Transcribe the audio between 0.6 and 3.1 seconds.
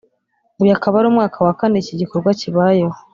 uyu akaba ari umwaka wa kane iki gikorwa kibayeho